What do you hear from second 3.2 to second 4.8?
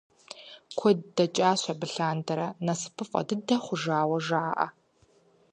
дыдэ хъужауэ жаӏэ.